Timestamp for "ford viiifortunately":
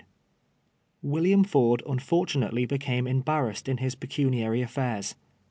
1.43-2.67